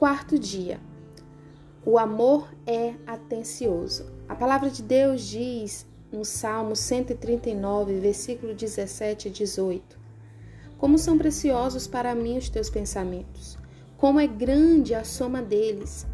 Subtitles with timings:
[0.00, 0.80] Quarto dia.
[1.84, 4.10] O amor é atencioso.
[4.26, 9.98] A palavra de Deus diz no Salmo 139, versículo 17 e 18:
[10.78, 13.58] Como são preciosos para mim os teus pensamentos,
[13.98, 16.06] como é grande a soma deles.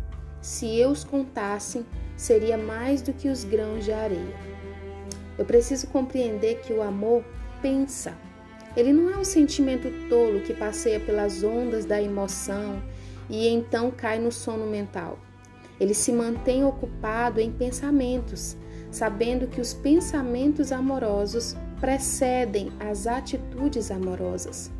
[0.42, 4.36] Se eu os contasse, seria mais do que os grãos de areia.
[5.38, 7.24] Eu preciso compreender que o amor
[7.62, 8.18] pensa.
[8.76, 12.82] Ele não é um sentimento tolo que passeia pelas ondas da emoção
[13.28, 15.18] e então cai no sono mental.
[15.78, 18.56] Ele se mantém ocupado em pensamentos,
[18.90, 24.70] sabendo que os pensamentos amorosos precedem as atitudes amorosas.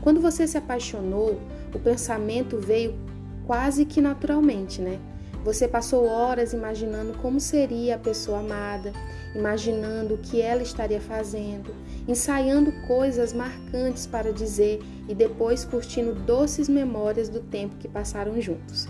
[0.00, 1.40] Quando você se apaixonou,
[1.74, 2.94] o pensamento veio
[3.46, 4.98] quase que naturalmente, né?
[5.44, 8.92] Você passou horas imaginando como seria a pessoa amada,
[9.34, 11.74] imaginando o que ela estaria fazendo,
[12.10, 18.88] ensaiando coisas marcantes para dizer e depois curtindo doces memórias do tempo que passaram juntos.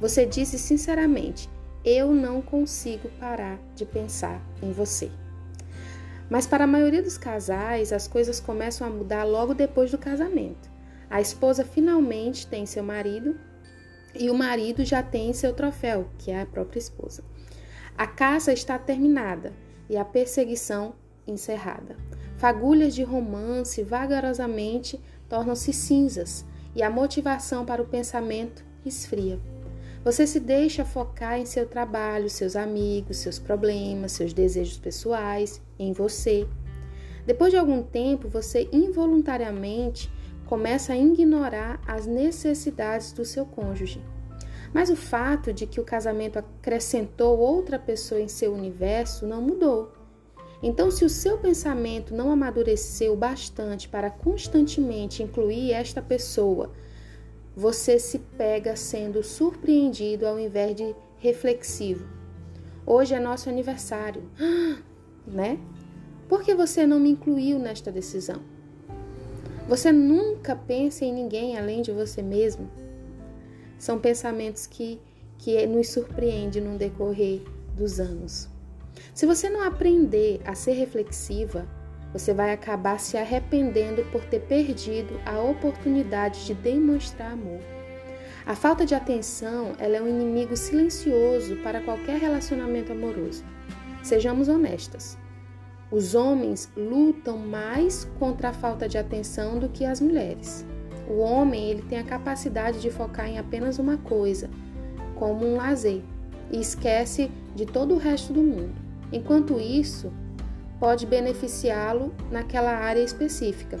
[0.00, 1.48] Você disse sinceramente:
[1.84, 5.10] Eu não consigo parar de pensar em você.
[6.30, 10.70] Mas para a maioria dos casais, as coisas começam a mudar logo depois do casamento.
[11.10, 13.38] A esposa finalmente tem seu marido
[14.14, 17.22] e o marido já tem seu troféu, que é a própria esposa.
[17.96, 19.52] A caça está terminada
[19.88, 20.94] e a perseguição
[21.26, 21.96] encerrada.
[22.36, 29.38] Fagulhas de romance vagarosamente tornam-se cinzas e a motivação para o pensamento esfria.
[30.04, 35.92] Você se deixa focar em seu trabalho, seus amigos, seus problemas, seus desejos pessoais, em
[35.92, 36.46] você.
[37.24, 40.12] Depois de algum tempo, você involuntariamente
[40.44, 44.02] começa a ignorar as necessidades do seu cônjuge.
[44.74, 49.92] Mas o fato de que o casamento acrescentou outra pessoa em seu universo não mudou.
[50.66, 56.72] Então, se o seu pensamento não amadureceu bastante para constantemente incluir esta pessoa,
[57.54, 62.08] você se pega sendo surpreendido ao invés de reflexivo.
[62.86, 64.22] Hoje é nosso aniversário,
[65.28, 65.58] né?
[66.30, 68.40] Por que você não me incluiu nesta decisão?
[69.68, 72.70] Você nunca pensa em ninguém além de você mesmo?
[73.78, 74.98] São pensamentos que,
[75.36, 77.42] que nos surpreendem no decorrer
[77.76, 78.53] dos anos.
[79.12, 81.66] Se você não aprender a ser reflexiva,
[82.12, 87.60] você vai acabar se arrependendo por ter perdido a oportunidade de demonstrar amor.
[88.46, 93.42] A falta de atenção é um inimigo silencioso para qualquer relacionamento amoroso.
[94.02, 95.18] Sejamos honestas.
[95.90, 100.64] Os homens lutam mais contra a falta de atenção do que as mulheres.
[101.08, 104.50] O homem ele tem a capacidade de focar em apenas uma coisa,
[105.16, 106.02] como um lazer,
[106.50, 108.83] e esquece de todo o resto do mundo.
[109.14, 110.12] Enquanto isso,
[110.80, 113.78] pode beneficiá-lo naquela área específica.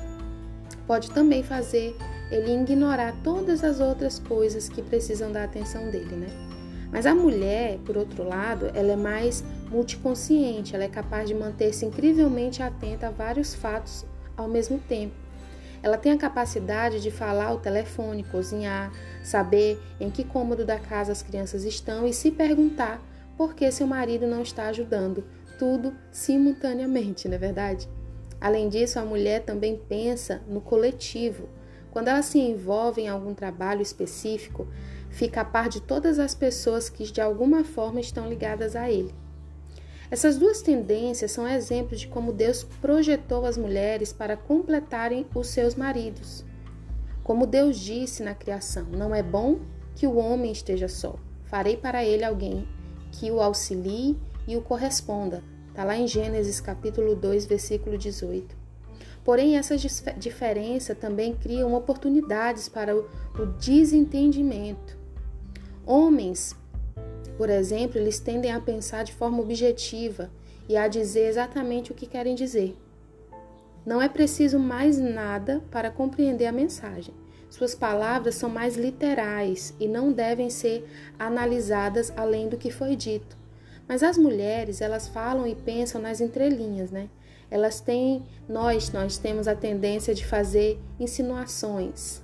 [0.86, 1.96] Pode também fazer
[2.30, 6.28] ele ignorar todas as outras coisas que precisam da atenção dele, né?
[6.92, 11.84] Mas a mulher, por outro lado, ela é mais multiconsciente, ela é capaz de manter-se
[11.84, 14.06] incrivelmente atenta a vários fatos
[14.36, 15.16] ao mesmo tempo.
[15.82, 18.92] Ela tem a capacidade de falar ao telefone, cozinhar,
[19.24, 23.02] saber em que cômodo da casa as crianças estão e se perguntar
[23.36, 25.24] por que seu marido não está ajudando,
[25.58, 27.88] tudo simultaneamente, não é verdade?
[28.40, 31.48] Além disso, a mulher também pensa no coletivo.
[31.90, 34.68] Quando ela se envolve em algum trabalho específico,
[35.08, 39.14] fica a par de todas as pessoas que de alguma forma estão ligadas a ele.
[40.10, 45.74] Essas duas tendências são exemplos de como Deus projetou as mulheres para completarem os seus
[45.74, 46.44] maridos.
[47.22, 49.60] Como Deus disse na criação: Não é bom
[49.94, 51.16] que o homem esteja só.
[51.44, 52.68] Farei para ele alguém
[53.14, 54.16] que o auxilie
[54.46, 55.42] e o corresponda.
[55.68, 58.56] Está lá em Gênesis capítulo 2, versículo 18.
[59.24, 63.06] Porém, essa diferença também criam oportunidades para o
[63.58, 64.96] desentendimento.
[65.86, 66.54] Homens
[67.36, 70.30] por exemplo, eles tendem a pensar de forma objetiva
[70.68, 72.76] e a dizer exatamente o que querem dizer.
[73.84, 77.14] Não é preciso mais nada para compreender a mensagem.
[77.54, 80.84] Suas palavras são mais literais e não devem ser
[81.16, 83.36] analisadas além do que foi dito.
[83.86, 87.08] Mas as mulheres, elas falam e pensam nas entrelinhas, né?
[87.48, 92.20] Elas têm, nós, nós temos a tendência de fazer insinuações.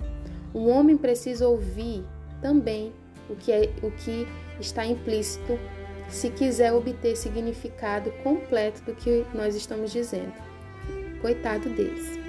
[0.53, 2.03] Um homem precisa ouvir
[2.41, 2.91] também
[3.29, 4.27] o que, é, o que
[4.59, 5.57] está implícito
[6.09, 10.33] se quiser obter significado completo do que nós estamos dizendo.
[11.21, 12.19] Coitado deles.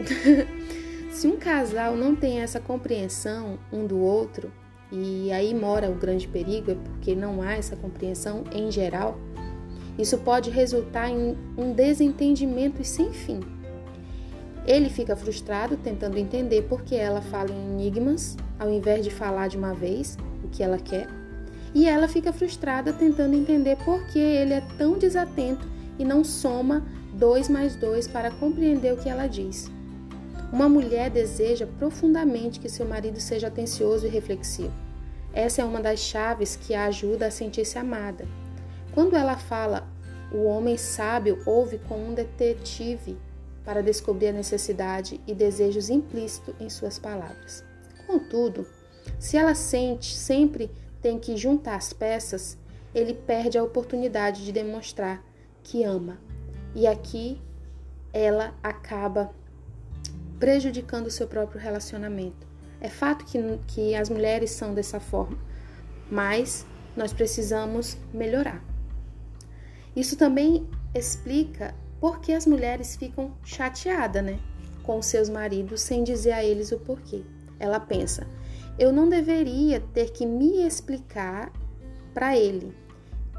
[1.13, 4.51] se um casal não tem essa compreensão um do outro,
[4.91, 9.17] e aí mora o grande perigo, é porque não há essa compreensão em geral,
[9.99, 13.41] isso pode resultar em um desentendimento sem fim.
[14.67, 19.49] Ele fica frustrado tentando entender por que ela fala em enigmas ao invés de falar
[19.49, 20.17] de uma vez,
[20.51, 21.09] que ela quer
[21.75, 25.67] e ela fica frustrada tentando entender por que ele é tão desatento
[25.99, 26.85] e não soma
[27.15, 29.71] dois mais dois para compreender o que ela diz.
[30.53, 34.75] Uma mulher deseja profundamente que seu marido seja atencioso e reflexivo.
[35.33, 38.29] Essa é uma das chaves que a ajuda a sentir-se amada.
[38.93, 39.89] Quando ela fala,
[40.31, 43.17] o homem sábio ouve como um detetive
[43.65, 47.65] para descobrir a necessidade e desejos implícitos em suas palavras.
[48.07, 48.67] Contudo,
[49.19, 50.71] se ela sente sempre
[51.01, 52.59] tem que juntar as peças,
[52.95, 55.25] ele perde a oportunidade de demonstrar
[55.63, 56.19] que ama.
[56.75, 57.41] E aqui
[58.13, 59.31] ela acaba
[60.43, 62.49] prejudicando o seu próprio relacionamento.
[62.81, 65.39] É fato que, que as mulheres são dessa forma,
[66.11, 66.67] mas
[66.97, 68.61] nós precisamos melhorar.
[69.95, 74.41] Isso também explica por que as mulheres ficam chateadas né,
[74.83, 77.23] com seus maridos sem dizer a eles o porquê.
[77.61, 78.27] Ela pensa,
[78.77, 81.53] eu não deveria ter que me explicar
[82.13, 82.77] para ele.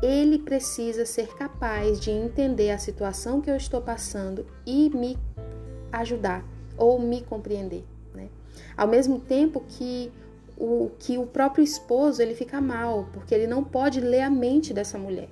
[0.01, 5.17] Ele precisa ser capaz de entender a situação que eu estou passando e me
[5.91, 7.83] ajudar ou me compreender.
[8.13, 8.29] Né?
[8.75, 10.11] Ao mesmo tempo que
[10.57, 14.73] o, que o próprio esposo ele fica mal, porque ele não pode ler a mente
[14.73, 15.29] dessa mulher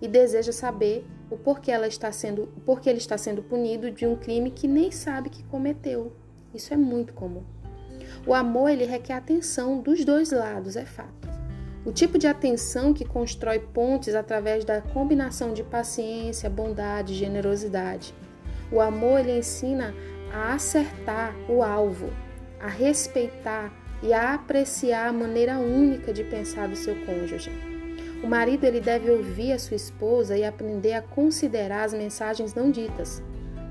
[0.00, 4.16] e deseja saber o porquê ela está sendo, porquê ele está sendo punido de um
[4.16, 6.12] crime que nem sabe que cometeu.
[6.52, 7.42] Isso é muito comum.
[8.26, 11.28] O amor ele requer atenção dos dois lados, é fato.
[11.84, 18.14] O tipo de atenção que constrói pontes através da combinação de paciência, bondade generosidade.
[18.72, 19.94] O amor ele ensina
[20.34, 22.10] a acertar o alvo,
[22.60, 23.72] a respeitar
[24.02, 27.52] e a apreciar a maneira única de pensar do seu cônjuge.
[28.22, 32.70] O marido ele deve ouvir a sua esposa e aprender a considerar as mensagens não
[32.70, 33.22] ditas.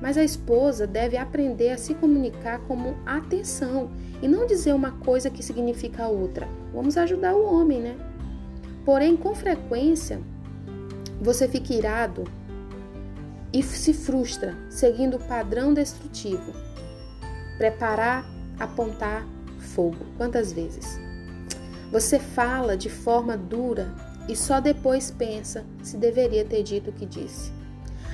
[0.02, 5.30] Mas a esposa deve aprender a se comunicar como atenção e não dizer uma coisa
[5.30, 6.48] que significa outra.
[6.74, 7.98] Vamos ajudar o homem, né?
[8.86, 10.22] Porém, com frequência,
[11.22, 12.26] você fica irado
[13.54, 16.54] e se frustra, seguindo o padrão destrutivo.
[17.58, 18.26] Preparar,
[18.60, 19.26] apontar
[19.60, 20.04] fogo.
[20.18, 21.00] Quantas vezes?
[21.92, 23.94] Você fala de forma dura
[24.28, 27.52] e só depois pensa se deveria ter dito o que disse.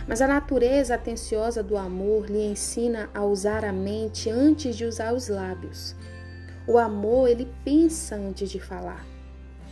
[0.05, 5.13] Mas a natureza atenciosa do amor lhe ensina a usar a mente antes de usar
[5.13, 5.95] os lábios.
[6.67, 9.05] O amor, ele pensa antes de falar.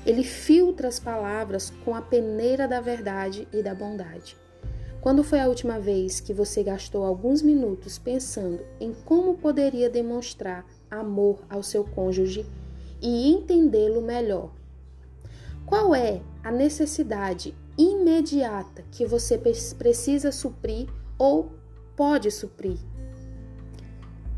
[0.06, 4.38] Ele filtra as palavras com a peneira da verdade e da bondade.
[5.08, 10.66] Quando foi a última vez que você gastou alguns minutos pensando em como poderia demonstrar
[10.92, 12.46] amor ao seu cônjuge
[13.02, 14.52] e entendê-lo melhor
[15.66, 19.38] qual é a necessidade imediata que você
[19.78, 21.54] precisa suprir ou
[21.96, 22.78] pode suprir?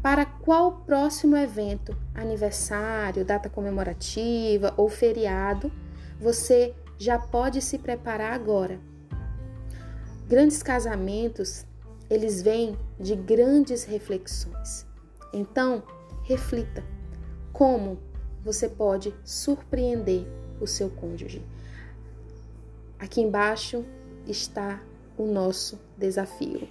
[0.03, 5.71] Para qual próximo evento, aniversário, data comemorativa ou feriado,
[6.19, 8.88] você já pode se preparar agora?
[10.29, 11.65] Grandes casamentos,
[12.07, 14.85] eles vêm de grandes reflexões.
[15.33, 15.81] Então,
[16.21, 16.83] reflita
[17.51, 17.97] como
[18.43, 20.27] você pode surpreender
[20.61, 21.43] o seu cônjuge.
[22.99, 23.83] Aqui embaixo
[24.27, 24.79] está
[25.17, 26.69] o nosso desafio.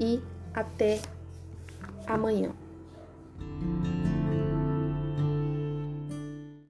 [0.00, 0.22] E
[0.54, 0.98] até
[2.06, 2.54] amanhã.